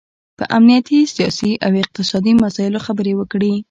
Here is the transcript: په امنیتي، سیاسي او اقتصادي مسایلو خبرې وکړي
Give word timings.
په 0.37 0.45
امنیتي، 0.57 0.99
سیاسي 1.15 1.51
او 1.65 1.71
اقتصادي 1.83 2.33
مسایلو 2.43 2.79
خبرې 2.85 3.13
وکړي 3.15 3.53